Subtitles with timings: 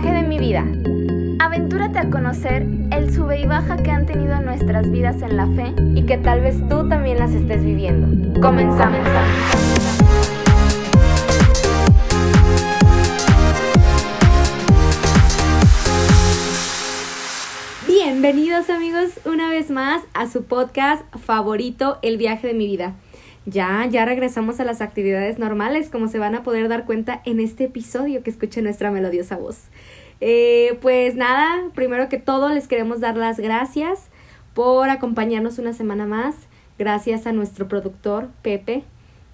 [0.00, 0.64] viaje de mi vida.
[1.38, 5.72] Aventúrate a conocer el sube y baja que han tenido nuestras vidas en la fe
[5.94, 8.40] y que tal vez tú también las estés viviendo.
[8.40, 8.98] Comenzamos.
[17.86, 22.94] Bienvenidos amigos una vez más a su podcast favorito, El viaje de mi vida.
[23.46, 27.40] Ya, ya regresamos a las actividades normales, como se van a poder dar cuenta en
[27.40, 29.64] este episodio que escuche nuestra melodiosa voz.
[30.20, 34.08] Eh, pues nada, primero que todo les queremos dar las gracias
[34.54, 36.34] por acompañarnos una semana más.
[36.78, 38.84] Gracias a nuestro productor Pepe,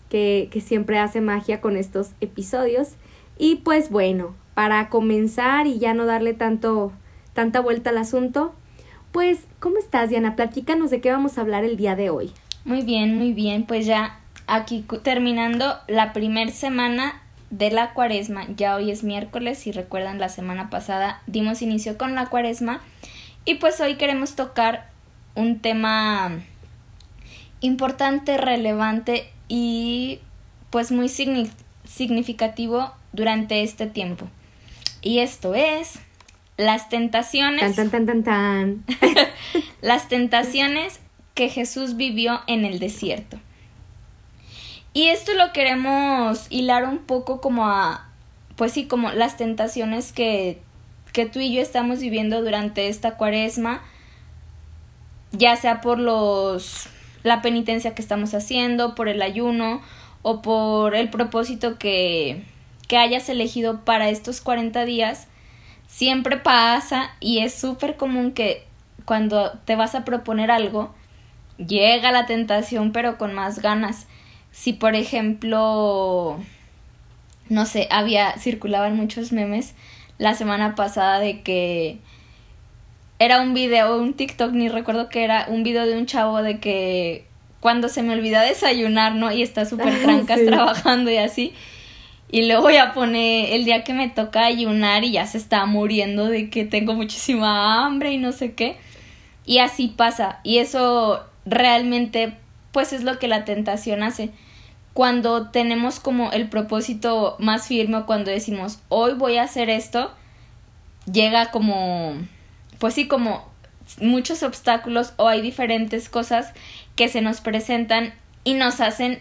[0.09, 2.97] que, que siempre hace magia con estos episodios.
[3.39, 6.92] Y pues bueno, para comenzar y ya no darle tanto,
[7.33, 8.55] tanta vuelta al asunto,
[9.12, 10.37] pues, ¿cómo estás, Diana?
[10.37, 12.33] Platícanos de qué vamos a hablar el día de hoy.
[12.64, 13.64] Muy bien, muy bien.
[13.64, 18.46] Pues ya aquí terminando la primera semana de la cuaresma.
[18.56, 22.80] Ya hoy es miércoles, si recuerdan la semana pasada dimos inicio con la cuaresma.
[23.45, 24.91] Y pues hoy queremos tocar
[25.34, 26.41] un tema
[27.61, 30.20] importante, relevante y
[30.70, 34.28] pues muy significativo durante este tiempo.
[35.02, 35.98] Y esto es
[36.56, 37.74] las tentaciones.
[37.74, 38.84] Tan, tan, tan, tan,
[39.80, 41.00] las tentaciones
[41.41, 43.38] que Jesús vivió en el desierto.
[44.92, 48.10] Y esto lo queremos hilar un poco como a,
[48.56, 50.61] pues sí, como las tentaciones que,
[51.14, 53.80] que tú y yo estamos viviendo durante esta cuaresma,
[55.33, 56.91] ya sea por los,
[57.22, 59.80] la penitencia que estamos haciendo, por el ayuno
[60.20, 62.44] o por el propósito que,
[62.86, 65.27] que hayas elegido para estos 40 días,
[65.86, 68.66] siempre pasa y es súper común que
[69.06, 70.92] cuando te vas a proponer algo,
[71.66, 74.06] llega la tentación pero con más ganas.
[74.53, 76.39] Si por ejemplo,
[77.48, 79.75] no sé, había, circulaban muchos memes
[80.19, 81.98] la semana pasada de que
[83.19, 86.58] era un video, un TikTok, ni recuerdo que era, un video de un chavo de
[86.58, 87.27] que
[87.61, 89.30] cuando se me olvida desayunar, ¿no?
[89.30, 91.52] Y está súper trancas trabajando y así.
[92.33, 96.27] Y luego ya pone el día que me toca ayunar y ya se está muriendo
[96.27, 98.77] de que tengo muchísima hambre y no sé qué.
[99.45, 100.40] Y así pasa.
[100.45, 102.36] Y eso realmente
[102.72, 104.30] pues es lo que la tentación hace.
[104.94, 110.11] Cuando tenemos como el propósito más firme cuando decimos hoy voy a hacer esto,
[111.11, 112.14] llega como
[112.78, 113.48] pues sí como
[114.00, 116.52] muchos obstáculos o hay diferentes cosas
[116.96, 119.20] que se nos presentan y nos hacen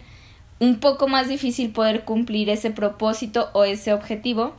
[0.59, 4.55] un poco más difícil poder cumplir ese propósito o ese objetivo.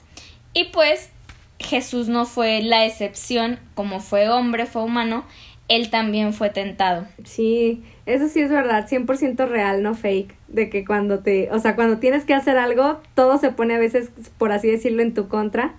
[0.52, 1.10] Y pues
[1.58, 5.24] Jesús no fue la excepción, como fue hombre, fue humano,
[5.70, 7.06] él también fue tentado.
[7.24, 11.76] Sí, eso sí es verdad, 100% real, no fake, de que cuando te, o sea,
[11.76, 15.28] cuando tienes que hacer algo, todo se pone a veces, por así decirlo, en tu
[15.28, 15.74] contra,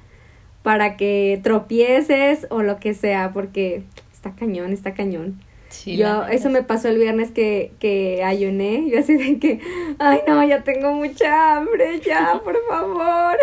[0.64, 5.40] para que tropieces o lo que sea, porque está cañón, está cañón
[5.86, 8.90] yo, eso me pasó el viernes que, que ayuné.
[8.90, 9.60] Yo así de que,
[10.00, 13.38] ay no, ya tengo mucha hambre, ya, por favor.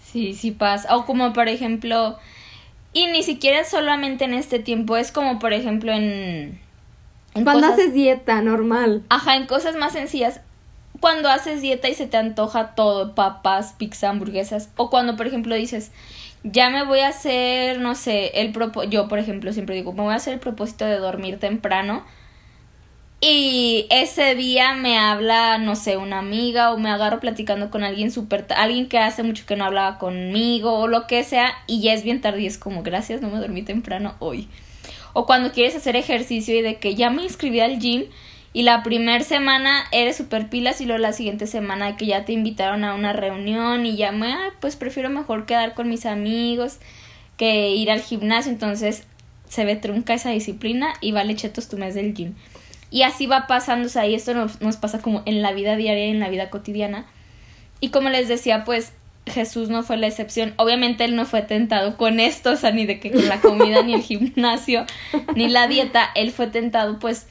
[0.00, 0.94] Sí, sí pasa.
[0.96, 2.18] O como por ejemplo,
[2.92, 6.60] y ni siquiera solamente en este tiempo, es como por ejemplo en...
[7.32, 9.02] Cuando haces dieta, normal.
[9.08, 10.40] Ajá, en cosas más sencillas.
[11.00, 14.68] Cuando haces dieta y se te antoja todo, papas, pizza, hamburguesas.
[14.76, 15.92] O cuando por ejemplo dices,
[16.44, 20.02] ya me voy a hacer, no sé, el propósito, yo por ejemplo siempre digo, me
[20.02, 22.04] voy a hacer el propósito de dormir temprano.
[23.24, 28.10] Y ese día me habla, no sé, una amiga o me agarro platicando con alguien
[28.10, 31.92] súper, alguien que hace mucho que no hablaba conmigo o lo que sea y ya
[31.92, 34.48] es bien tarde y es como, gracias, no me dormí temprano hoy.
[35.12, 38.06] O cuando quieres hacer ejercicio y de que ya me inscribí al gym
[38.52, 42.32] y la primera semana eres super pilas y luego la siguiente semana que ya te
[42.32, 46.78] invitaron a una reunión y ya me, pues prefiero mejor quedar con mis amigos
[47.36, 48.50] que ir al gimnasio.
[48.50, 49.04] Entonces
[49.48, 52.34] se ve trunca esa disciplina y vale chetos tu mes del gym.
[52.92, 55.74] Y así va pasando, o sea, y esto nos, nos pasa como en la vida
[55.76, 57.06] diaria, en la vida cotidiana.
[57.80, 58.92] Y como les decía, pues
[59.26, 60.52] Jesús no fue la excepción.
[60.56, 63.82] Obviamente él no fue tentado con esto, o sea, ni de que con la comida,
[63.82, 64.84] ni el gimnasio,
[65.34, 66.10] ni la dieta.
[66.14, 67.26] Él fue tentado, pues,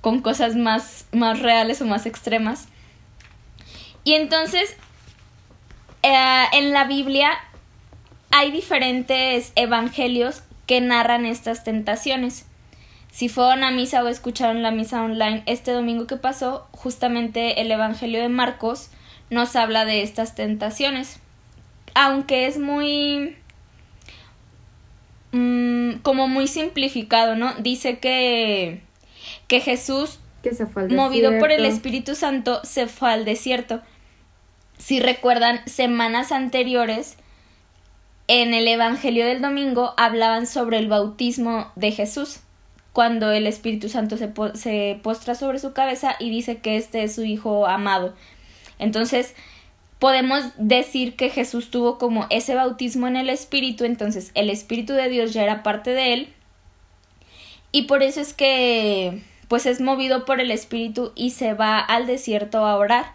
[0.00, 2.66] con cosas más, más reales o más extremas.
[4.02, 4.76] Y entonces,
[6.02, 7.30] eh, en la Biblia
[8.30, 12.46] hay diferentes evangelios que narran estas tentaciones.
[13.16, 17.70] Si fueron a misa o escucharon la misa online este domingo que pasó, justamente el
[17.70, 18.90] Evangelio de Marcos
[19.30, 21.18] nos habla de estas tentaciones.
[21.94, 23.38] Aunque es muy...
[25.32, 27.54] Mm, como muy simplificado, ¿no?
[27.54, 28.82] Dice que
[29.48, 33.80] que Jesús, que se fue movido por el Espíritu Santo, se fue al desierto.
[34.76, 37.16] Si recuerdan, semanas anteriores,
[38.28, 42.40] en el Evangelio del domingo hablaban sobre el bautismo de Jesús,
[42.96, 47.14] cuando el Espíritu Santo se, se postra sobre su cabeza y dice que este es
[47.14, 48.14] su Hijo amado.
[48.78, 49.34] Entonces,
[49.98, 55.10] podemos decir que Jesús tuvo como ese bautismo en el Espíritu, entonces el Espíritu de
[55.10, 56.32] Dios ya era parte de él,
[57.70, 62.06] y por eso es que pues es movido por el Espíritu y se va al
[62.06, 63.12] desierto a orar.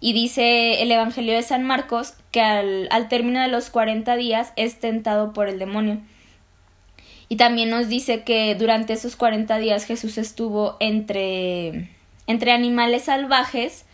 [0.00, 4.52] Y dice el Evangelio de San Marcos que al, al término de los 40 días
[4.56, 6.00] es tentado por el demonio.
[7.28, 11.90] Y también nos dice que durante esos 40 días Jesús estuvo entre,
[12.26, 13.86] entre animales salvajes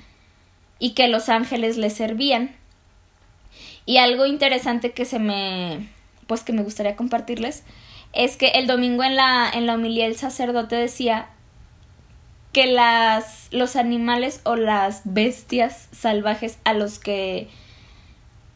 [0.79, 2.57] y que los ángeles le servían.
[3.87, 5.89] Y algo interesante que se me
[6.27, 7.65] pues que me gustaría compartirles
[8.13, 11.29] es que el domingo en la en la homilía el sacerdote decía
[12.53, 17.49] que las, los animales o las bestias salvajes a los que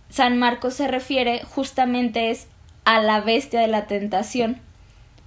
[0.08, 2.48] San Marcos se refiere justamente es
[2.84, 4.60] a la bestia de la tentación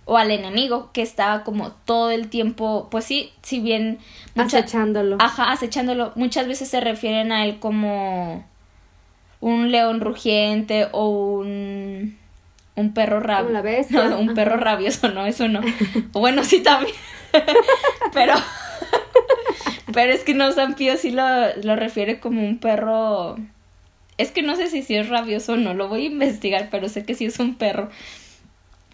[0.08, 4.00] o al enemigo que estaba como todo el tiempo, pues sí, si bien
[4.36, 5.18] acechándolo.
[5.20, 6.14] Ajá, acechándolo.
[6.16, 8.46] Muchas veces se refieren a él como
[9.42, 12.18] un león rugiente o un
[12.76, 14.08] un perro rabioso.
[14.08, 15.62] No, un perro rabioso, no, eso no.
[16.14, 16.96] bueno, sí también.
[18.14, 18.34] pero
[19.94, 21.24] pero es que no San Pío sí lo,
[21.64, 23.36] lo refiere como un perro
[24.18, 26.90] es que no sé si, si es rabioso o no, lo voy a investigar, pero
[26.90, 27.90] sé que sí es un perro.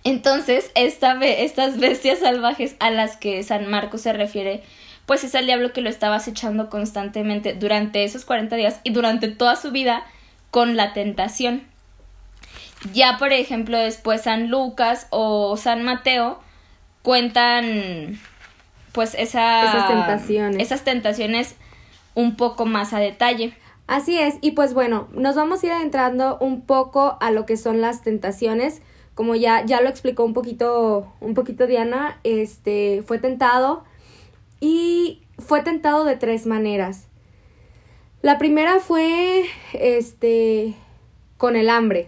[0.04, 4.64] Entonces, esta, estas bestias salvajes a las que San Marcos se refiere,
[5.06, 9.28] pues es el diablo que lo estaba acechando constantemente durante esos 40 días y durante
[9.30, 10.06] toda su vida
[10.52, 11.64] con la tentación.
[12.94, 16.40] Ya, por ejemplo, después San Lucas o San Mateo
[17.02, 18.20] cuentan
[18.92, 20.62] pues esas tentaciones.
[20.62, 21.56] Esas tentaciones
[22.14, 23.54] un poco más a detalle.
[23.88, 27.58] Así es, y pues bueno, nos vamos a ir adentrando un poco a lo que
[27.58, 28.82] son las tentaciones.
[29.16, 33.84] Como ya, ya lo explicó un poquito, un poquito Diana, este fue tentado
[34.60, 37.08] y fue tentado de tres maneras.
[38.22, 40.76] La primera fue este
[41.38, 42.08] con el hambre,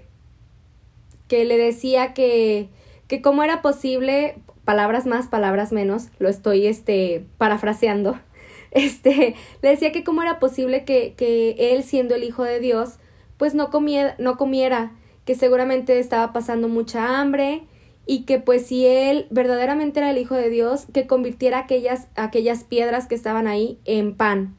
[1.27, 2.69] que le decía que,
[3.07, 8.17] que cómo era posible palabras más, palabras menos, lo estoy este, parafraseando,
[8.71, 12.95] este, le decía que cómo era posible que, que él, siendo el Hijo de Dios,
[13.37, 14.91] pues no comiera, no comiera,
[15.25, 17.63] que seguramente estaba pasando mucha hambre
[18.05, 22.63] y que pues si él verdaderamente era el Hijo de Dios, que convirtiera aquellas, aquellas
[22.63, 24.55] piedras que estaban ahí en pan.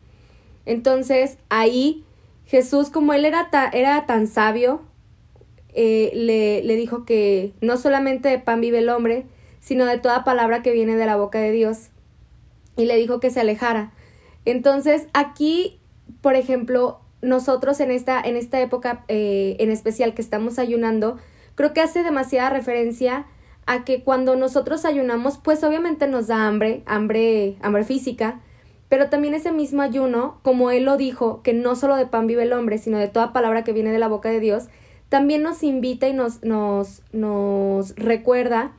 [0.64, 2.04] Entonces ahí
[2.46, 4.82] Jesús, como él era, era tan sabio,
[5.74, 9.26] eh, le, le dijo que no solamente de pan vive el hombre,
[9.60, 11.90] sino de toda palabra que viene de la boca de Dios.
[12.76, 13.92] Y le dijo que se alejara.
[14.44, 15.80] Entonces, aquí,
[16.20, 21.19] por ejemplo, nosotros en esta, en esta época eh, en especial que estamos ayunando,
[21.55, 23.26] creo que hace demasiada referencia
[23.67, 28.40] a que cuando nosotros ayunamos, pues obviamente nos da hambre, hambre, hambre física,
[28.88, 32.44] pero también ese mismo ayuno, como él lo dijo, que no solo de pan vive
[32.44, 34.69] el hombre, sino de toda palabra que viene de la boca de Dios,
[35.08, 38.72] también nos invita y nos, nos, nos recuerda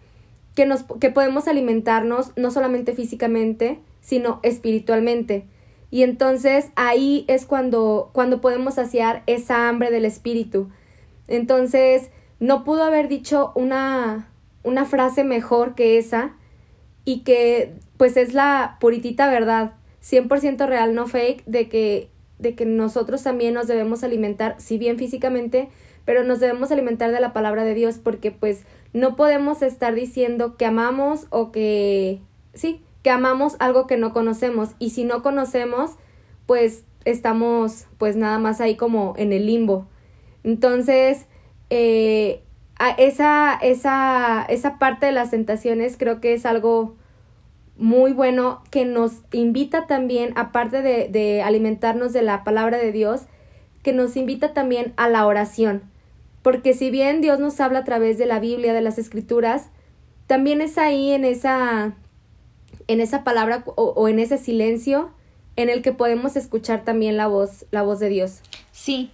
[0.56, 5.46] que, nos, que podemos alimentarnos no solamente físicamente, sino espiritualmente.
[5.90, 10.70] Y entonces ahí es cuando, cuando podemos saciar esa hambre del espíritu.
[11.28, 14.30] Entonces, no pudo haber dicho una,
[14.64, 16.36] una frase mejor que esa
[17.06, 19.74] y que pues es la puritita verdad,
[20.04, 24.98] 100% real, no fake, de que, de que nosotros también nos debemos alimentar, si bien
[24.98, 25.70] físicamente,
[26.06, 30.56] pero nos debemos alimentar de la palabra de Dios porque pues no podemos estar diciendo
[30.58, 32.22] que amamos o que
[32.54, 35.92] sí, que amamos algo que no conocemos y si no conocemos
[36.46, 39.88] pues estamos pues nada más ahí como en el limbo.
[40.44, 41.26] Entonces,
[41.70, 42.44] eh,
[42.98, 46.98] esa, esa, esa parte de las tentaciones creo que es algo
[47.78, 53.22] muy bueno que nos invita también, aparte de, de alimentarnos de la palabra de Dios,
[53.84, 55.84] que nos invita también a la oración
[56.42, 59.70] porque si bien Dios nos habla a través de la Biblia, de las escrituras,
[60.28, 61.96] también es ahí en esa,
[62.88, 65.12] en esa palabra o, en ese silencio
[65.56, 68.42] en el que podemos escuchar también la voz, la voz de Dios.
[68.72, 69.12] Sí.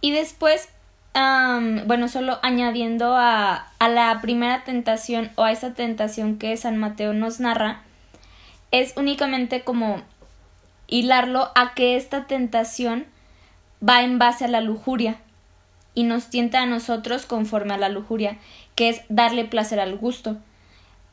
[0.00, 0.68] Y después,
[1.14, 7.12] bueno, solo añadiendo a, a la primera tentación o a esa tentación que San Mateo
[7.12, 7.82] nos narra,
[8.70, 10.02] es únicamente como
[10.88, 13.06] hilarlo a que esta tentación
[13.86, 15.16] va en base a la lujuria
[15.94, 18.38] y nos tienta a nosotros conforme a la lujuria,
[18.74, 20.36] que es darle placer al gusto.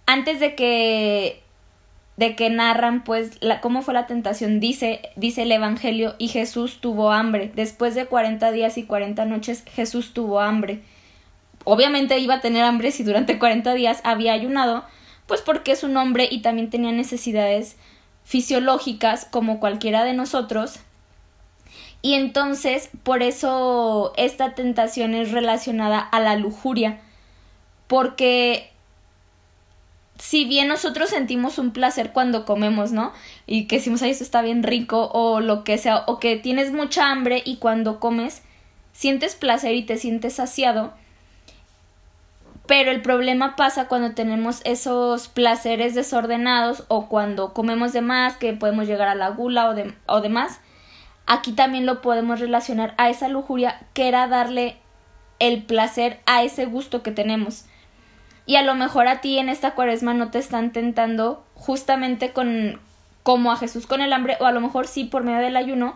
[0.06, 1.41] Antes de que
[2.22, 7.12] de que narran pues cómo fue la tentación, dice, dice el Evangelio, y Jesús tuvo
[7.12, 7.52] hambre.
[7.56, 10.84] Después de cuarenta días y cuarenta noches, Jesús tuvo hambre.
[11.64, 14.86] obviamente iba a tener hambre si durante 40 días había ayunado,
[15.26, 17.76] pues porque es un hombre y también tenía necesidades
[18.24, 20.80] fisiológicas como cualquiera de nosotros.
[22.04, 27.00] Y entonces, por eso esta tentación es relacionada a la lujuria,
[27.88, 28.71] porque
[30.22, 33.12] si bien nosotros sentimos un placer cuando comemos, ¿no?
[33.48, 36.72] Y que decimos, ay, esto está bien rico, o lo que sea, o que tienes
[36.72, 38.44] mucha hambre y cuando comes
[38.94, 40.94] sientes placer y te sientes saciado.
[42.68, 48.54] Pero el problema pasa cuando tenemos esos placeres desordenados o cuando comemos de más, que
[48.54, 50.60] podemos llegar a la gula o, de, o demás.
[51.26, 54.78] Aquí también lo podemos relacionar a esa lujuria que era darle
[55.40, 57.66] el placer a ese gusto que tenemos.
[58.46, 62.80] Y a lo mejor a ti en esta cuaresma no te están tentando justamente con
[63.24, 65.96] como a Jesús con el hambre o a lo mejor sí por medio del ayuno,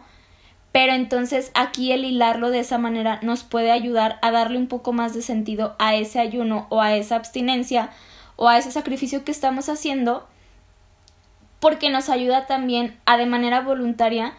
[0.72, 4.94] pero entonces aquí el hilarlo de esa manera nos puede ayudar a darle un poco
[4.94, 7.90] más de sentido a ese ayuno o a esa abstinencia
[8.36, 10.28] o a ese sacrificio que estamos haciendo
[11.60, 14.34] porque nos ayuda también a de manera voluntaria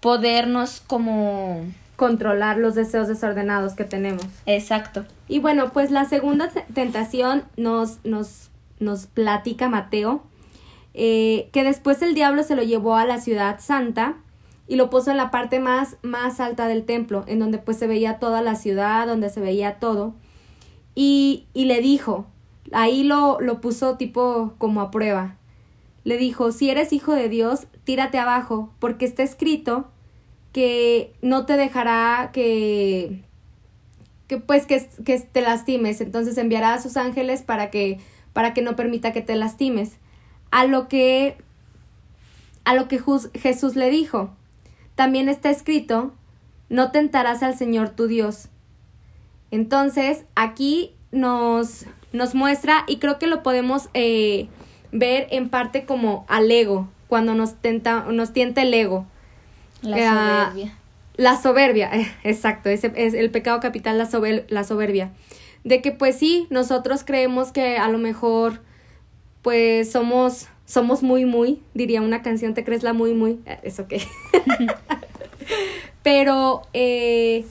[0.00, 1.64] podernos como
[1.96, 4.26] controlar los deseos desordenados que tenemos.
[4.46, 5.04] Exacto.
[5.28, 10.22] Y bueno, pues la segunda tentación nos, nos, nos platica Mateo,
[10.92, 14.16] eh, que después el diablo se lo llevó a la ciudad santa
[14.66, 17.86] y lo puso en la parte más, más alta del templo, en donde pues se
[17.86, 20.14] veía toda la ciudad, donde se veía todo.
[20.94, 22.26] Y, y le dijo,
[22.72, 25.36] ahí lo, lo puso tipo como a prueba.
[26.04, 29.88] Le dijo, si eres hijo de Dios, tírate abajo, porque está escrito
[30.54, 33.20] que no te dejará que,
[34.28, 36.00] que pues que, que te lastimes.
[36.00, 37.98] Entonces enviará a sus ángeles para que,
[38.32, 39.98] para que no permita que te lastimes.
[40.52, 41.36] A lo que,
[42.64, 43.02] a lo que
[43.34, 44.30] Jesús le dijo,
[44.94, 46.14] también está escrito,
[46.68, 48.48] no tentarás al Señor tu Dios.
[49.50, 54.46] Entonces, aquí nos, nos muestra, y creo que lo podemos eh,
[54.92, 59.08] ver en parte como al ego, cuando nos, tenta, nos tienta el ego.
[59.84, 60.78] La eh, soberbia.
[61.16, 64.08] La soberbia, eh, exacto, ese es el pecado capital, la,
[64.48, 65.12] la soberbia.
[65.62, 68.60] De que pues sí, nosotros creemos que a lo mejor
[69.42, 73.40] pues somos somos muy muy, diría una canción, ¿te crees la muy muy?
[73.46, 73.94] Eh, es ok.
[76.02, 77.44] pero, eh,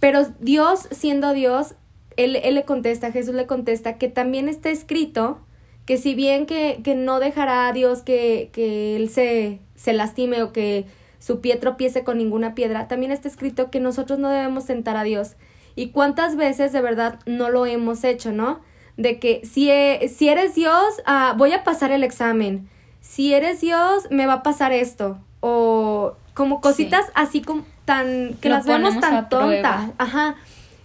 [0.00, 1.74] pero Dios, siendo Dios,
[2.16, 5.40] él, él, le contesta, Jesús le contesta que también está escrito
[5.86, 10.42] que si bien que, que no dejará a Dios que, que él se, se lastime
[10.42, 10.84] o que
[11.22, 15.04] su pie tropiece con ninguna piedra, también está escrito que nosotros no debemos tentar a
[15.04, 15.36] Dios.
[15.76, 18.60] ¿Y cuántas veces de verdad no lo hemos hecho, no?
[18.96, 22.68] de que si, e, si eres Dios, ah, voy a pasar el examen.
[23.00, 25.18] Si eres Dios, me va a pasar esto.
[25.40, 29.90] O como cositas así como tan que las vemos tan tontas.
[29.98, 30.36] Ajá.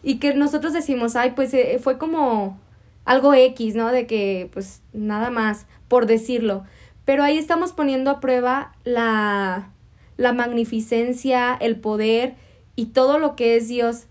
[0.03, 2.59] Y que nosotros decimos, ay, pues eh, fue como
[3.05, 3.91] algo X, ¿no?
[3.91, 6.63] De que, pues nada más, por decirlo.
[7.05, 9.69] Pero ahí estamos poniendo a prueba la,
[10.17, 12.35] la magnificencia, el poder
[12.75, 14.05] y todo lo que es Dios.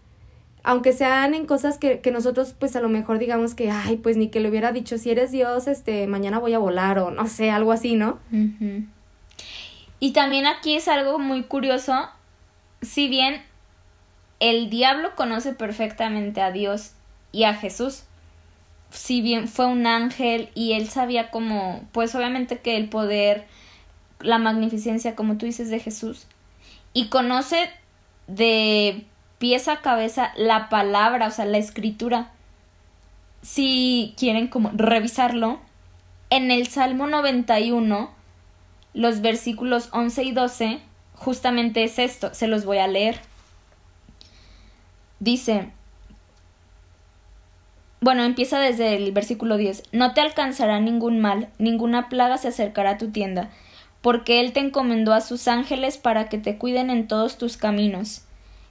[0.63, 4.17] Aunque sean en cosas que, que, nosotros pues a lo mejor digamos que, ay, pues
[4.17, 7.29] ni que le hubiera dicho, si eres Dios, este, mañana voy a volar o no
[7.29, 8.19] sé, algo así, ¿no?
[10.01, 11.95] Y también aquí es algo muy curioso,
[12.83, 13.43] si bien
[14.41, 16.93] el diablo conoce perfectamente a Dios
[17.33, 18.03] y a Jesús,
[18.91, 23.47] si bien fue un ángel y él sabía como, pues obviamente que el poder,
[24.21, 26.27] la magnificencia, como tú dices, de Jesús,
[26.93, 27.71] y conoce
[28.27, 29.07] de
[29.39, 32.31] pieza a cabeza la palabra, o sea, la escritura.
[33.43, 35.61] Si quieren como revisarlo,
[36.31, 38.11] en el Salmo 91,
[38.95, 40.81] los versículos 11 y 12,
[41.15, 43.21] justamente es esto, se los voy a leer.
[45.21, 45.71] Dice,
[48.01, 52.91] bueno, empieza desde el versículo 10, no te alcanzará ningún mal, ninguna plaga se acercará
[52.91, 53.51] a tu tienda,
[54.07, 58.23] porque Él te encomendó a sus ángeles para que te cuiden en todos tus caminos.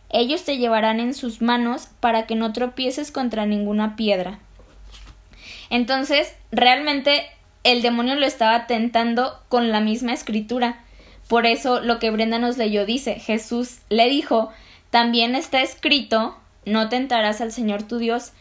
[0.10, 4.40] Ellos te llevarán en sus manos para que no tropieces contra ninguna piedra.
[5.70, 7.26] Entonces, realmente
[7.66, 10.82] el demonio lo estaba tentando con la misma escritura.
[11.28, 14.54] Por eso lo que Brenda nos leyó dice, Jesús le dijo,
[14.90, 18.32] también está escrito, no tentarás al Señor tu Dios,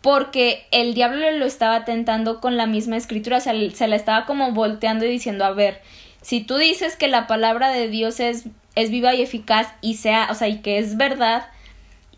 [0.00, 4.24] porque el diablo lo estaba tentando con la misma escritura, o sea, se la estaba
[4.24, 5.82] como volteando y diciendo, a ver,
[6.22, 10.28] si tú dices que la palabra de Dios es es viva y eficaz y sea,
[10.30, 11.48] o sea, y que es verdad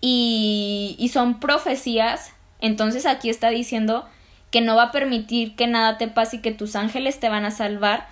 [0.01, 4.07] y, y son profecías, entonces aquí está diciendo
[4.51, 7.45] que no va a permitir que nada te pase y que tus ángeles te van
[7.45, 8.09] a salvar.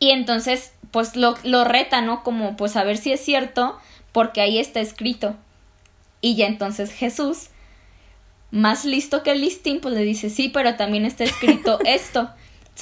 [0.00, 2.24] Y entonces, pues lo, lo reta, ¿no?
[2.24, 3.78] Como, pues a ver si es cierto,
[4.12, 5.36] porque ahí está escrito.
[6.20, 7.50] Y ya entonces Jesús
[8.50, 12.30] más listo que el listín, pues le dice, sí, pero también está escrito esto.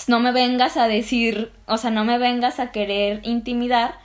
[0.06, 3.98] No me vengas a decir, o sea, no me vengas a querer intimidar,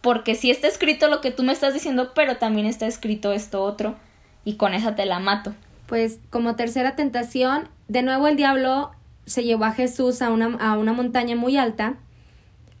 [0.00, 3.62] porque sí está escrito lo que tú me estás diciendo, pero también está escrito esto
[3.62, 3.96] otro,
[4.44, 5.54] y con esa te la mato.
[5.86, 8.92] Pues como tercera tentación, de nuevo el diablo
[9.26, 11.94] se llevó a Jesús a una, a una montaña muy alta.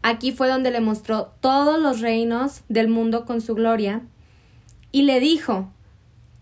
[0.02, 4.02] Aquí fue donde le mostró todos los reinos del mundo con su gloria,
[4.90, 5.70] y le dijo,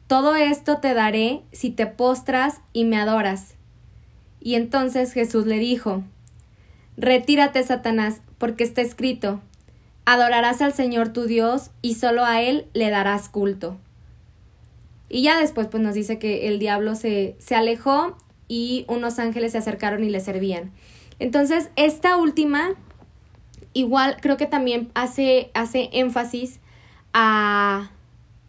[0.09, 3.55] todo esto te daré si te postras y me adoras.
[4.41, 6.03] Y entonces Jesús le dijo,
[6.97, 9.41] Retírate, Satanás, porque está escrito,
[10.05, 13.79] adorarás al Señor tu Dios y solo a Él le darás culto.
[15.09, 18.17] Y ya después pues nos dice que el diablo se, se alejó
[18.49, 20.73] y unos ángeles se acercaron y le servían.
[21.19, 22.71] Entonces, esta última,
[23.73, 26.61] igual creo que también hace, hace énfasis
[27.13, 27.91] a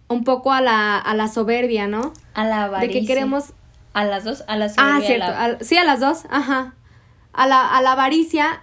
[0.08, 2.14] un poco a la, a la soberbia, ¿no?
[2.34, 2.94] A la avaricia.
[2.94, 3.54] De que queremos...
[3.94, 5.28] A las dos, a la Ah, cierto.
[5.28, 6.74] la- sí, a las dos, ajá.
[7.34, 8.62] A la, a la avaricia,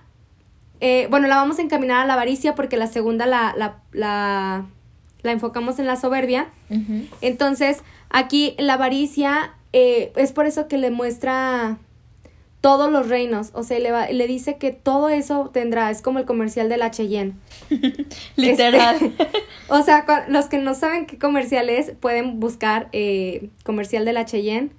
[0.81, 4.67] eh, bueno, la vamos a encaminar a la avaricia porque la segunda la, la, la,
[5.23, 6.49] la enfocamos en la soberbia.
[6.71, 7.07] Ujú.
[7.21, 11.77] Entonces, aquí la avaricia eh, es por eso que le muestra
[12.61, 16.19] todos los reinos, o sea, le, va- le dice que todo eso tendrá, es como
[16.19, 17.35] el comercial de la Cheyenne.
[18.37, 18.97] Literal.
[18.97, 19.29] Este,
[19.69, 24.25] o sea, los que no saben qué comercial es, pueden buscar eh, comercial de la
[24.25, 24.71] Cheyenne.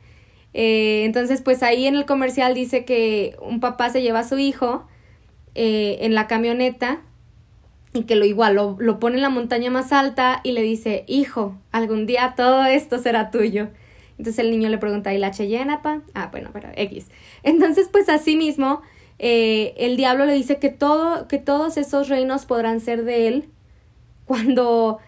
[0.54, 4.38] Eh, entonces, pues ahí en el comercial dice que un papá se lleva a su
[4.40, 4.88] hijo
[5.56, 7.02] eh, en la camioneta
[7.94, 11.04] y que lo igual lo, lo pone en la montaña más alta y le dice,
[11.08, 13.70] hijo, algún día todo esto será tuyo.
[14.20, 16.02] Entonces el niño le pregunta, ¿y la Cheyenne, pa?
[16.14, 17.08] Ah, bueno, pero X.
[17.42, 18.82] Entonces, pues así mismo,
[19.18, 23.50] eh, el diablo le dice que todo, que todos esos reinos podrán ser de él
[24.26, 25.00] cuando,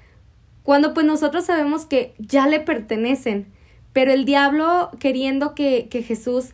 [0.63, 3.47] cuando pues nosotros sabemos que ya le pertenecen.
[3.93, 6.51] Pero el diablo queriendo que, que Jesús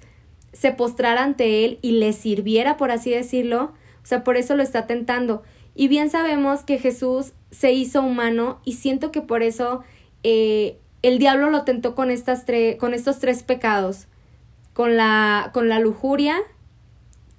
[0.54, 4.64] se postrara ante él y le sirviera, por así decirlo, o sea, por eso lo
[4.64, 5.44] está tentando.
[5.76, 9.84] Y bien sabemos que Jesús se hizo humano y siento que por eso
[10.24, 14.08] eh, el diablo lo tentó con, estas tre- con estos tres pecados,
[14.74, 16.38] con la, con la lujuria,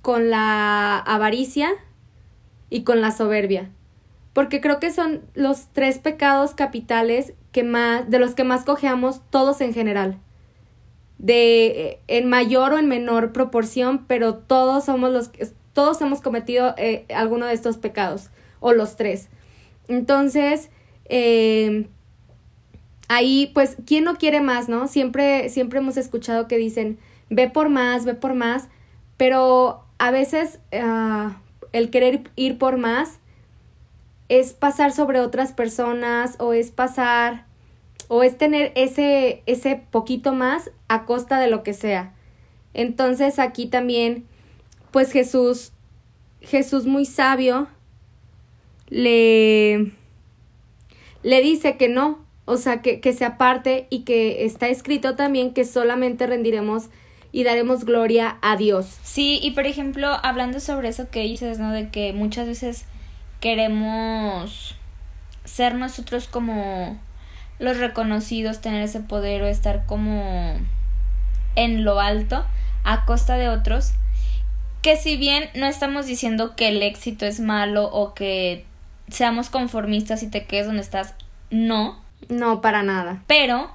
[0.01, 1.71] con la avaricia
[2.71, 3.71] y con la soberbia.
[4.33, 9.61] Porque creo que son los tres pecados capitales más, de los que más cojeamos todos
[9.61, 10.19] en general.
[11.19, 16.21] De eh, en mayor o en menor proporción, pero todos somos los que todos hemos
[16.21, 19.29] cometido eh, alguno de estos pecados, o los tres.
[19.87, 20.71] Entonces,
[21.05, 21.87] eh,
[23.09, 24.89] ahí, pues, ¿quién no quiere más, no?
[24.89, 26.99] Siempre, siempre hemos escuchado que dicen,
[27.31, 28.69] ve por más, ve por más,
[29.17, 31.41] pero a veces ah,
[31.73, 33.19] el querer ir por más
[34.29, 37.47] es pasar sobre otras personas o es pasar
[38.09, 42.15] o es tener ese, ese poquito más a costa de lo que sea.
[42.75, 44.27] Entonces aquí también,
[44.91, 45.73] pues Jesús,
[46.41, 47.69] Jesús muy sabio,
[48.89, 49.93] le,
[51.23, 55.53] le dice que no, o sea, que, que se aparte y que está escrito también
[55.53, 56.89] que solamente rendiremos
[57.31, 58.99] y daremos gloria a Dios.
[59.03, 61.73] Sí, y por ejemplo, hablando sobre eso que dices, ¿no?
[61.73, 62.87] De que muchas veces
[63.41, 64.77] queremos
[65.45, 66.99] ser nosotros como
[67.59, 70.55] los reconocidos, tener ese poder o estar como
[71.57, 72.45] en lo alto
[72.85, 73.93] a costa de otros.
[74.83, 78.65] Que si bien no estamos diciendo que el éxito es malo o que
[79.09, 81.15] seamos conformistas y te quedes donde estás,
[81.51, 83.23] no, No, para nada.
[83.27, 83.71] pero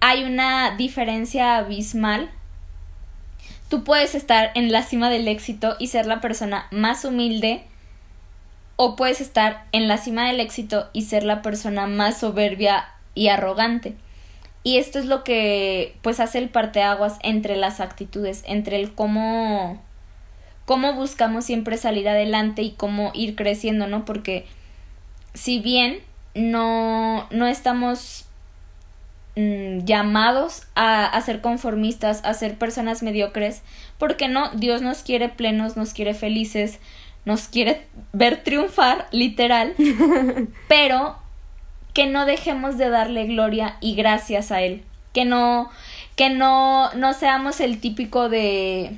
[0.00, 2.30] hay una diferencia abismal.
[3.70, 7.64] Tú puedes estar en la cima del éxito y ser la persona más humilde
[8.76, 13.28] o puedes estar en la cima del éxito y ser la persona más soberbia y
[13.28, 13.94] arrogante.
[14.62, 19.80] Y esto es lo que pues hace el parteaguas entre las actitudes, entre el cómo
[20.64, 24.06] cómo buscamos siempre salir adelante y cómo ir creciendo, ¿no?
[24.06, 24.46] Porque
[25.34, 25.98] si bien
[26.34, 28.24] no no estamos
[29.36, 33.62] mm, llamados a, a ser conformistas, a ser personas mediocres,
[33.98, 36.80] porque no, Dios nos quiere plenos, nos quiere felices,
[37.24, 39.74] nos quiere ver triunfar, literal,
[40.68, 41.16] pero
[41.92, 44.82] que no dejemos de darle gloria y gracias a Él,
[45.12, 45.70] que no,
[46.16, 48.96] que no, no seamos el típico de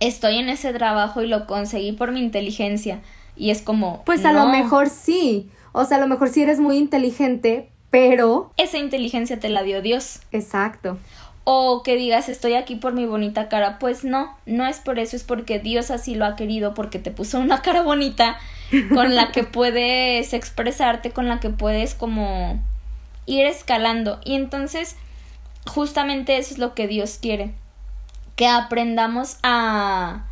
[0.00, 3.00] estoy en ese trabajo y lo conseguí por mi inteligencia
[3.36, 5.50] y es como Pues a lo mejor sí.
[5.72, 8.52] O sea, a lo mejor sí eres muy inteligente, pero...
[8.56, 10.20] esa inteligencia te la dio Dios.
[10.32, 10.98] Exacto.
[11.44, 15.16] O que digas estoy aquí por mi bonita cara, pues no, no es por eso,
[15.16, 18.38] es porque Dios así lo ha querido, porque te puso una cara bonita
[18.94, 22.62] con la que puedes expresarte, con la que puedes como
[23.26, 24.20] ir escalando.
[24.24, 24.96] Y entonces
[25.66, 27.52] justamente eso es lo que Dios quiere,
[28.36, 30.24] que aprendamos a,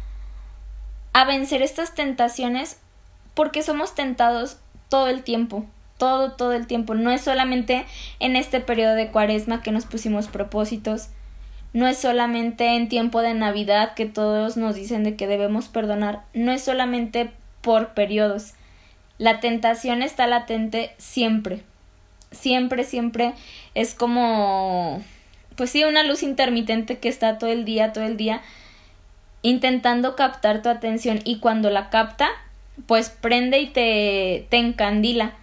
[1.12, 2.79] a vencer estas tentaciones
[3.35, 5.64] porque somos tentados todo el tiempo,
[6.01, 6.95] todo, todo el tiempo.
[6.97, 7.85] No es solamente
[8.19, 11.11] en este periodo de cuaresma que nos pusimos propósitos,
[11.73, 16.23] no es solamente en tiempo de Navidad que todos nos dicen de que debemos perdonar,
[16.35, 18.55] no es solamente por periodos.
[19.19, 21.63] La tentación está latente siempre.
[22.33, 23.35] Siempre, siempre
[23.75, 25.03] es como,
[25.57, 28.41] pues sí, una luz intermitente que está todo el día, todo el día,
[29.43, 32.31] intentando captar tu atención y cuando la capta,
[32.87, 35.35] pues prende y te, te encandila.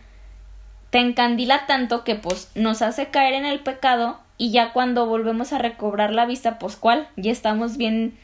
[0.90, 5.52] Te encandila tanto que pues nos hace caer en el pecado y ya cuando volvemos
[5.52, 8.18] a recobrar la vista, pues cuál, ya estamos bien,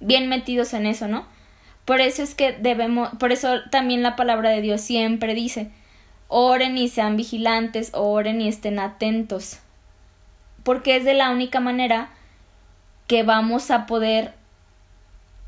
[0.00, 1.26] bien metidos en eso, ¿no?
[1.84, 5.70] Por eso es que debemos, por eso también la palabra de Dios siempre dice,
[6.28, 9.58] oren y sean vigilantes, oren y estén atentos,
[10.62, 12.10] porque es de la única manera
[13.06, 14.34] que vamos a poder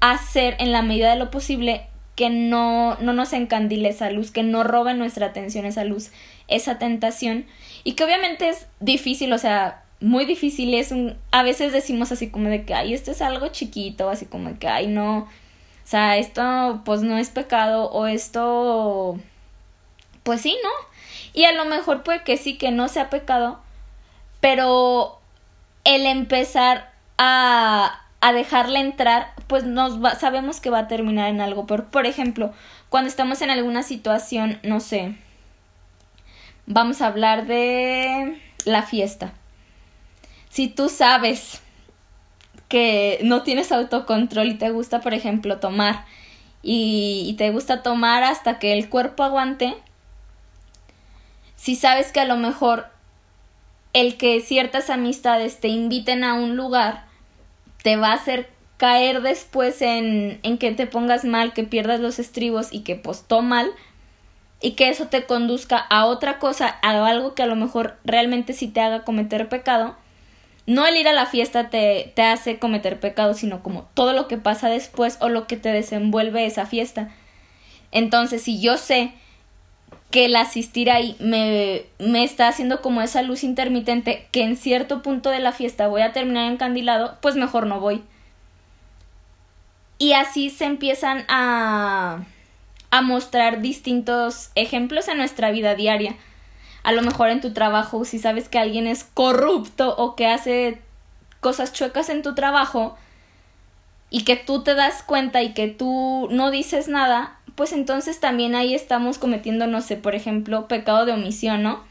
[0.01, 4.43] hacer en la medida de lo posible que no, no nos encandile esa luz, que
[4.43, 6.11] no robe nuestra atención esa luz,
[6.49, 7.47] esa tentación,
[7.85, 12.29] y que obviamente es difícil, o sea, muy difícil es un, a veces decimos así
[12.29, 15.29] como de que, ay, esto es algo chiquito, así como de que, ay, no, o
[15.85, 19.17] sea, esto pues no es pecado o esto,
[20.25, 20.71] pues sí, ¿no?
[21.35, 23.61] Y a lo mejor puede que sí, que no sea pecado,
[24.41, 25.21] pero
[25.85, 31.41] el empezar a, a dejarle entrar, pues nos va, sabemos que va a terminar en
[31.41, 31.67] algo.
[31.67, 32.53] Pero, por ejemplo,
[32.89, 35.17] cuando estamos en alguna situación, no sé,
[36.67, 39.33] vamos a hablar de la fiesta
[40.51, 41.61] si tú sabes
[42.69, 46.05] que no tienes autocontrol y te gusta, por ejemplo, tomar
[46.63, 49.75] y, te gusta tomar hasta que el cuerpo aguante,
[51.57, 52.89] si sabes que a lo mejor
[53.93, 57.07] el que ciertas amistades te inviten a un lugar
[57.83, 62.19] te va a hacer caer después en, en que te pongas mal, que pierdas los
[62.19, 63.71] estribos y que pues mal
[64.61, 68.53] y que eso te conduzca a otra cosa, a algo que a lo mejor realmente
[68.53, 69.97] sí te haga cometer pecado,
[70.67, 74.29] no el ir a la fiesta te, te hace cometer pecado, sino como todo lo
[74.29, 77.09] que pasa después o lo que te desenvuelve esa fiesta.
[77.91, 79.13] Entonces, si yo sé
[80.11, 85.03] que el asistir ahí me, me está haciendo como esa luz intermitente que en cierto
[85.03, 88.03] punto de la fiesta voy a terminar encandilado, pues mejor no voy.
[89.99, 92.25] Y así se empiezan a,
[92.91, 96.17] a mostrar distintos ejemplos en nuestra vida diaria
[96.89, 100.81] a lo mejor en tu trabajo, si sabes que alguien es corrupto o que hace
[101.41, 102.97] cosas chuecas en tu trabajo
[104.09, 108.55] y que tú te das cuenta y que tú no dices nada, pues entonces también
[108.55, 111.85] ahí estamos cometiendo, no sé, por ejemplo, pecado de omisión, ¿no?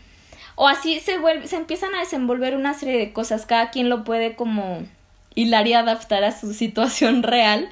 [0.56, 4.04] O así se vuelve, se empiezan a desenvolver una serie de cosas, cada quien lo
[4.04, 4.82] puede como
[5.36, 7.70] hilar y adaptar a su situación real.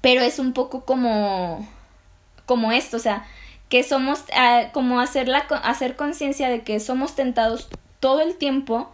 [0.00, 1.66] Pero es un poco como
[2.50, 3.24] como esto, o sea,
[3.68, 5.30] que somos, uh, como hacer,
[5.62, 7.68] hacer conciencia de que somos tentados
[8.00, 8.90] todo el tiempo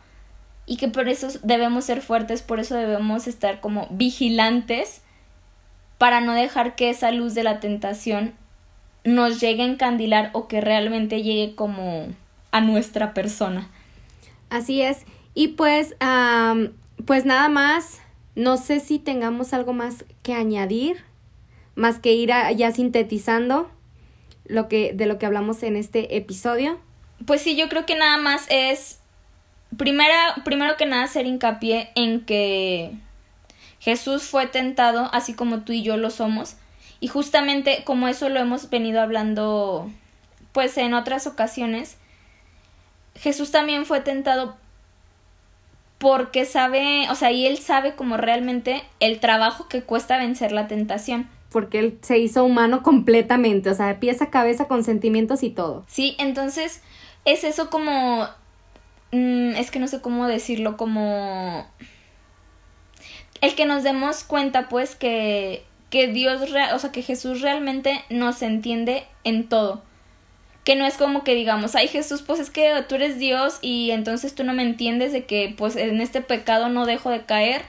[0.66, 5.00] y que por eso debemos ser fuertes, por eso debemos estar como vigilantes
[5.96, 8.34] para no dejar que esa luz de la tentación
[9.04, 12.08] nos llegue a encandilar o que realmente llegue como
[12.50, 13.70] a nuestra persona.
[14.50, 15.06] Así es.
[15.32, 15.96] Y pues,
[17.06, 18.02] pues nada más,
[18.36, 21.02] no sé si tengamos algo más que añadir,
[21.74, 23.68] más que ir ya sintetizando
[24.44, 26.78] lo que, de lo que hablamos en este episodio?
[27.26, 29.00] Pues sí, yo creo que nada más es
[29.76, 32.92] primera, primero que nada hacer hincapié en que
[33.80, 36.56] Jesús fue tentado así como tú y yo lo somos
[37.00, 39.90] y justamente como eso lo hemos venido hablando
[40.52, 41.96] pues en otras ocasiones
[43.14, 44.56] Jesús también fue tentado
[45.98, 50.68] porque sabe, o sea, y él sabe como realmente el trabajo que cuesta vencer la
[50.68, 55.42] tentación porque él se hizo humano completamente, o sea, de pies a cabeza con sentimientos
[55.42, 55.84] y todo.
[55.88, 56.82] Sí, entonces
[57.24, 58.28] es eso como...
[59.12, 61.66] Mm, es que no sé cómo decirlo, como...
[63.40, 66.42] El que nos demos cuenta, pues, que, que Dios,
[66.74, 69.82] o sea, que Jesús realmente nos entiende en todo.
[70.66, 73.92] Que no es como que digamos, ay Jesús, pues es que tú eres Dios y
[73.92, 77.62] entonces tú no me entiendes de que pues en este pecado no dejo de caer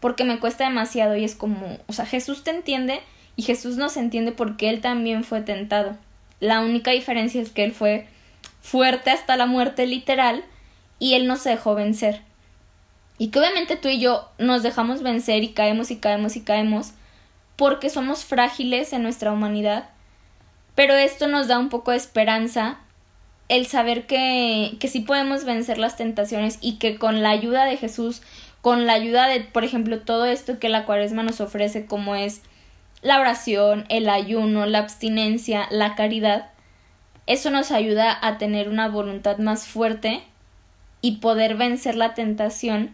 [0.00, 3.00] porque me cuesta demasiado y es como, o sea, Jesús te entiende
[3.36, 5.96] y Jesús nos entiende porque Él también fue tentado.
[6.40, 8.08] La única diferencia es que Él fue
[8.62, 10.42] fuerte hasta la muerte literal
[10.98, 12.22] y Él no se dejó vencer.
[13.16, 16.94] Y que obviamente tú y yo nos dejamos vencer y caemos y caemos y caemos
[17.56, 19.90] porque somos frágiles en nuestra humanidad.
[20.74, 22.78] Pero esto nos da un poco de esperanza
[23.48, 27.76] el saber que, que sí podemos vencer las tentaciones y que con la ayuda de
[27.76, 28.22] Jesús,
[28.62, 32.42] con la ayuda de, por ejemplo, todo esto que la cuaresma nos ofrece, como es
[33.02, 36.50] la oración, el ayuno, la abstinencia, la caridad,
[37.26, 40.22] eso nos ayuda a tener una voluntad más fuerte
[41.00, 42.92] y poder vencer la tentación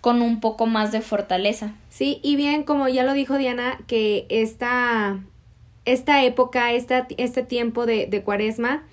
[0.00, 1.72] con un poco más de fortaleza.
[1.88, 5.20] Sí, y bien, como ya lo dijo Diana, que esta,
[5.84, 8.84] esta época, esta, este tiempo de, de cuaresma,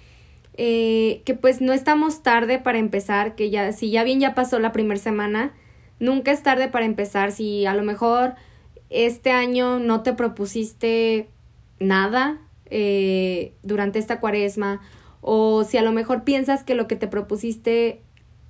[0.58, 4.60] eh, que pues no estamos tarde para empezar, que ya, si ya bien ya pasó
[4.60, 5.54] la primera semana,
[6.00, 8.36] nunca es tarde para empezar, si a lo mejor
[8.90, 11.30] este año no te propusiste
[11.80, 14.82] nada eh, durante esta cuaresma,
[15.22, 18.02] o si a lo mejor piensas que lo que te propusiste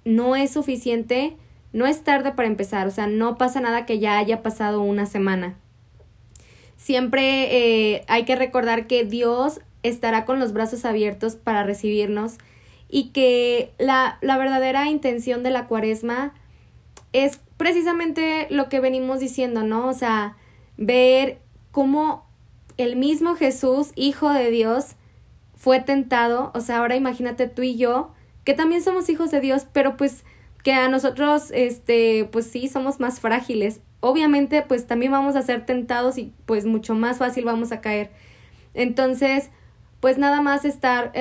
[0.03, 1.37] no es suficiente,
[1.73, 5.05] no es tarde para empezar, o sea, no pasa nada que ya haya pasado una
[5.05, 5.55] semana.
[6.81, 12.39] Siempre eh, hay que recordar que Dios estará con los brazos abiertos para recibirnos
[12.89, 16.33] y que la, la verdadera intención de la cuaresma
[17.13, 19.89] es precisamente lo que venimos diciendo, ¿no?
[19.89, 20.37] O sea,
[20.75, 21.37] ver
[21.69, 22.25] cómo
[22.77, 24.95] el mismo Jesús, Hijo de Dios,
[25.55, 28.11] fue tentado, o sea, ahora imagínate tú y yo,
[28.43, 30.23] que también somos hijos de Dios, pero pues
[30.63, 33.81] que a nosotros, este, pues sí, somos más frágiles.
[33.99, 38.11] Obviamente, pues también vamos a ser tentados y pues mucho más fácil vamos a caer.
[38.73, 39.49] Entonces,
[39.99, 41.11] pues nada más estar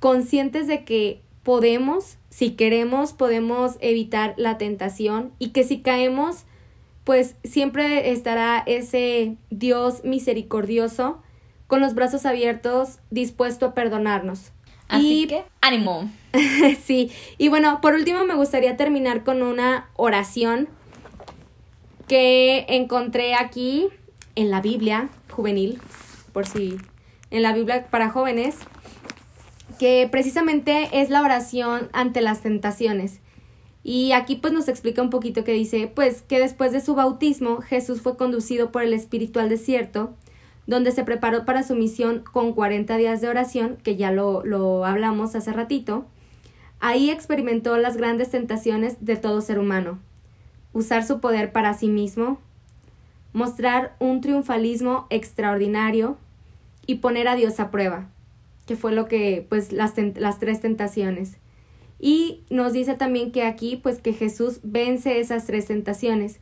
[0.00, 6.44] conscientes de que podemos, si queremos, podemos evitar la tentación y que si caemos,
[7.04, 11.22] pues siempre estará ese Dios misericordioso
[11.66, 14.52] con los brazos abiertos, dispuesto a perdonarnos.
[14.88, 16.10] Así que, ánimo.
[16.84, 20.68] sí, y bueno, por último me gustaría terminar con una oración
[22.06, 23.88] que encontré aquí
[24.34, 25.78] en la Biblia juvenil,
[26.32, 26.78] por si
[27.30, 28.56] en la Biblia para jóvenes,
[29.78, 33.20] que precisamente es la oración ante las tentaciones.
[33.84, 37.60] Y aquí pues nos explica un poquito que dice, pues que después de su bautismo
[37.60, 40.14] Jesús fue conducido por el Espíritu al desierto
[40.68, 44.84] donde se preparó para su misión con 40 días de oración, que ya lo, lo
[44.84, 46.04] hablamos hace ratito.
[46.78, 49.98] Ahí experimentó las grandes tentaciones de todo ser humano.
[50.74, 52.38] Usar su poder para sí mismo,
[53.32, 56.18] mostrar un triunfalismo extraordinario
[56.86, 58.10] y poner a Dios a prueba,
[58.66, 61.38] que fue lo que, pues, las, las tres tentaciones.
[61.98, 66.40] Y nos dice también que aquí, pues, que Jesús vence esas tres tentaciones.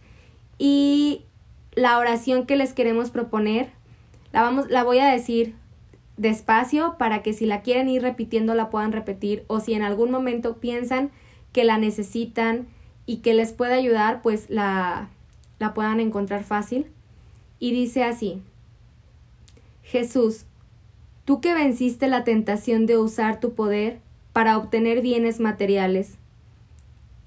[0.59, 1.23] Y
[1.77, 3.71] la oración que les queremos proponer
[4.33, 5.55] la, vamos, la voy a decir
[6.17, 10.11] despacio para que si la quieren ir repitiendo la puedan repetir o si en algún
[10.11, 11.11] momento piensan
[11.53, 12.67] que la necesitan
[13.07, 15.09] y que les puede ayudar, pues la,
[15.59, 16.87] la puedan encontrar fácil.
[17.59, 18.43] Y dice así,
[19.83, 20.45] Jesús,
[21.25, 24.01] tú que venciste la tentación de usar tu poder
[24.33, 26.17] para obtener bienes materiales,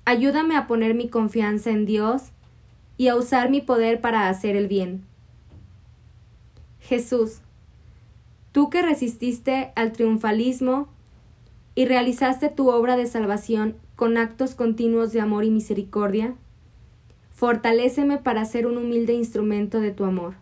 [0.06, 2.32] ayúdame a poner mi confianza en Dios
[2.98, 5.09] y a usar mi poder para hacer el bien.
[6.90, 7.42] Jesús,
[8.52, 10.88] tú que resististe al triunfalismo
[11.76, 16.34] y realizaste tu obra de salvación con actos continuos de amor y misericordia,
[17.30, 20.34] fortaléceme para ser un humilde instrumento de tu amor.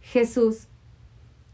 [0.00, 0.66] Jesús,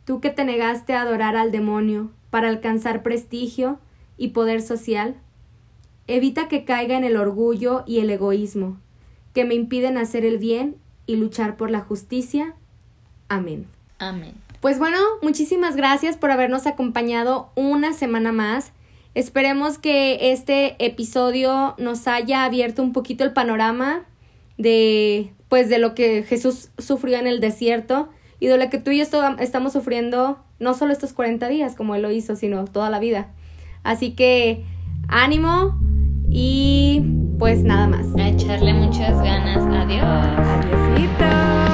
[0.06, 3.78] tú que te negaste a adorar al demonio para alcanzar prestigio
[4.16, 5.14] y poder social,
[6.06, 8.78] evita que caiga en el orgullo y el egoísmo,
[9.34, 12.56] que me impiden hacer el bien y luchar por la justicia
[13.30, 13.66] Amén.
[13.98, 14.34] Amén.
[14.60, 18.72] Pues bueno, muchísimas gracias por habernos acompañado una semana más.
[19.14, 24.02] Esperemos que este episodio nos haya abierto un poquito el panorama
[24.58, 28.90] de pues de lo que Jesús sufrió en el desierto y de lo que tú
[28.90, 29.04] y yo
[29.38, 33.28] estamos sufriendo no solo estos 40 días como él lo hizo, sino toda la vida.
[33.82, 34.64] Así que
[35.08, 35.78] ánimo
[36.28, 37.02] y
[37.38, 38.06] pues nada más.
[38.16, 39.58] A echarle muchas ganas.
[39.58, 40.04] Adiós.
[40.04, 41.69] Adiósito.